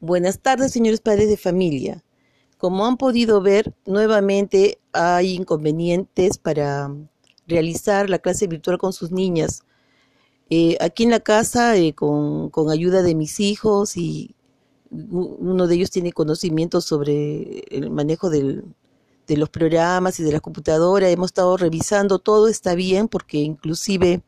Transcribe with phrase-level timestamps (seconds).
[0.00, 2.04] Buenas tardes, señores padres de familia.
[2.58, 6.94] Como han podido ver, nuevamente hay inconvenientes para
[7.46, 9.62] realizar la clase virtual con sus niñas.
[10.50, 14.34] Eh, aquí en la casa, eh, con, ayuda de mis hijos y
[14.90, 18.64] uno de ellos tiene conocimiento sobre el manejo de
[19.28, 24.22] los programas y de la computadora, hemos estado revisando, todo está bien porque inclusive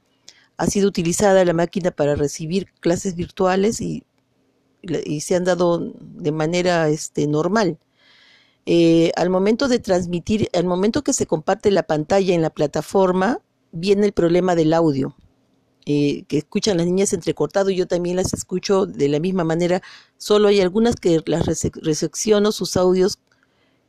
[0.57, 4.05] ha sido utilizada la máquina para recibir clases virtuales y,
[5.05, 7.79] y se han dado de manera este, normal.
[8.67, 13.41] Eh, al momento de transmitir, al momento que se comparte la pantalla en la plataforma,
[13.73, 15.17] viene el problema del audio.
[15.87, 19.81] Eh, que escuchan las niñas entrecortado, yo también las escucho de la misma manera,
[20.19, 23.19] solo hay algunas que las recepciono sus audios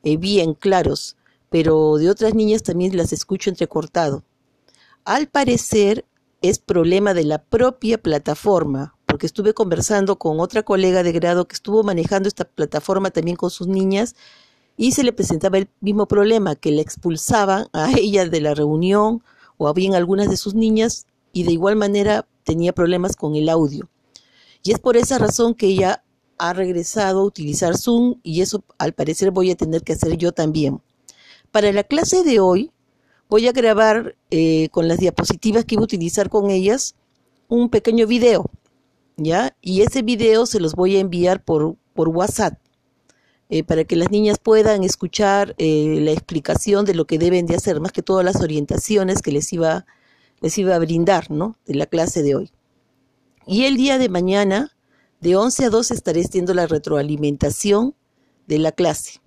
[0.03, 1.17] eh, bien claros,
[1.49, 4.23] pero de otras niñas también las escucho entrecortado.
[5.03, 6.05] Al parecer
[6.41, 11.55] es problema de la propia plataforma, porque estuve conversando con otra colega de grado que
[11.55, 14.15] estuvo manejando esta plataforma también con sus niñas
[14.77, 19.23] y se le presentaba el mismo problema, que le expulsaban a ella de la reunión
[19.57, 23.49] o a bien algunas de sus niñas y de igual manera tenía problemas con el
[23.49, 23.89] audio.
[24.63, 26.03] Y es por esa razón que ella
[26.37, 30.33] ha regresado a utilizar Zoom y eso al parecer voy a tener que hacer yo
[30.33, 30.81] también.
[31.51, 32.71] Para la clase de hoy
[33.27, 36.95] voy a grabar eh, con las diapositivas que iba a utilizar con ellas
[37.47, 38.49] un pequeño video,
[39.23, 39.55] ¿ya?
[39.61, 42.59] Y ese video se los voy a enviar por, por WhatsApp
[43.49, 47.55] eh, para que las niñas puedan escuchar eh, la explicación de lo que deben de
[47.55, 49.85] hacer, más que todas las orientaciones que les iba,
[50.39, 51.57] les iba a brindar, ¿no?
[51.65, 52.51] De la clase de hoy.
[53.47, 54.77] Y el día de mañana,
[55.19, 57.95] de 11 a 12, estaré haciendo la retroalimentación
[58.45, 59.19] de la clase,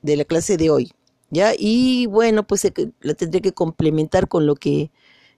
[0.00, 0.92] de la clase de hoy.
[1.30, 1.52] ¿ya?
[1.58, 2.66] Y bueno, pues
[3.00, 4.90] la tendré que complementar con lo que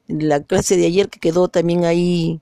[0.07, 2.41] la clase de ayer que quedó también ahí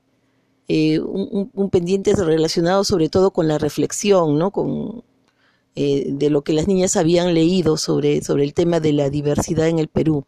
[0.69, 4.51] eh, un, pendiente relacionado sobre todo con la reflexión, ¿no?
[4.51, 5.05] Con,
[5.77, 9.69] eh, de lo que las niñas habían leído sobre, sobre el tema de la diversidad
[9.69, 10.25] en el Perú.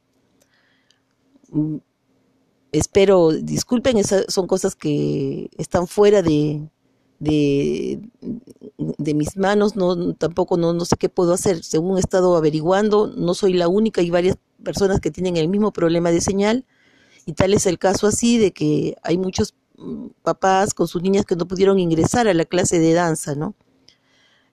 [1.50, 1.78] Mm,
[2.72, 6.68] espero, disculpen, esas son cosas que están fuera de,
[7.18, 8.00] de,
[8.78, 11.64] de mis manos, no, tampoco no, no sé qué puedo hacer.
[11.64, 15.72] Según he estado averiguando, no soy la única, hay varias personas que tienen el mismo
[15.72, 16.64] problema de señal
[17.26, 19.54] y tal es el caso así de que hay muchos
[20.22, 23.54] papás con sus niñas que no pudieron ingresar a la clase de danza, ¿no?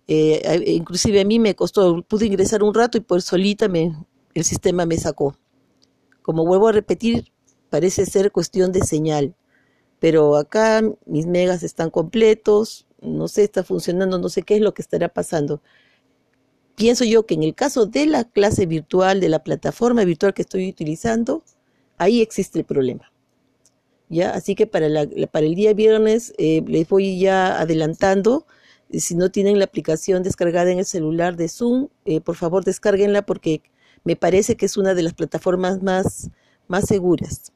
[0.08, 3.96] Eh, inclusive a mí me costó, pude ingresar un rato y por solita me,
[4.34, 5.36] el sistema me sacó.
[6.22, 7.31] Como vuelvo a repetir,
[7.69, 9.36] parece ser cuestión de señal
[10.06, 14.74] pero acá mis megas están completos, no sé, está funcionando, no sé qué es lo
[14.74, 15.62] que estará pasando.
[16.75, 20.42] Pienso yo que en el caso de la clase virtual, de la plataforma virtual que
[20.42, 21.44] estoy utilizando,
[21.97, 23.12] ahí existe el problema.
[24.10, 24.32] ¿Ya?
[24.32, 28.46] Así que para, la, para el día viernes eh, les voy ya adelantando.
[28.92, 33.24] Si no tienen la aplicación descargada en el celular de Zoom, eh, por favor descárguenla
[33.26, 33.62] porque
[34.04, 36.30] me parece que es una de las plataformas más,
[36.68, 37.52] más seguras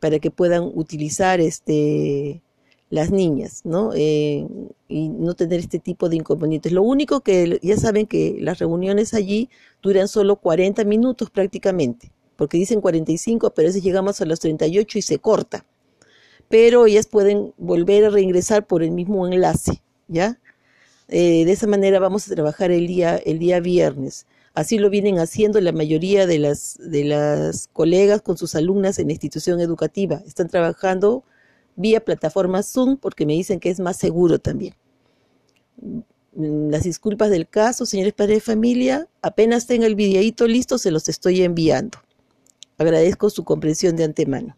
[0.00, 2.42] para que puedan utilizar este
[2.90, 3.90] las niñas, ¿no?
[3.94, 4.46] Eh,
[4.88, 6.72] y no tener este tipo de inconvenientes.
[6.72, 9.50] Lo único que ya saben que las reuniones allí
[9.82, 14.98] duran solo 40 minutos prácticamente, porque dicen 45, pero a veces llegamos a los 38
[14.98, 15.66] y se corta.
[16.48, 20.38] Pero ellas pueden volver a reingresar por el mismo enlace, ¿ya?
[21.08, 24.26] Eh, de esa manera vamos a trabajar el día, el día viernes.
[24.54, 29.08] Así lo vienen haciendo la mayoría de las, de las colegas con sus alumnas en
[29.08, 30.22] la institución educativa.
[30.26, 31.24] Están trabajando
[31.76, 34.74] vía plataforma Zoom porque me dicen que es más seguro también.
[35.80, 40.90] Mm, las disculpas del caso, señores padres de familia, apenas tenga el videíto listo, se
[40.90, 41.98] los estoy enviando.
[42.78, 44.56] Agradezco su comprensión de antemano.